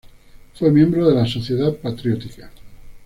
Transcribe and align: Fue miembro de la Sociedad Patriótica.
Fue 0.55 0.71
miembro 0.71 1.07
de 1.07 1.13
la 1.13 1.27
Sociedad 1.27 1.75
Patriótica. 1.75 2.49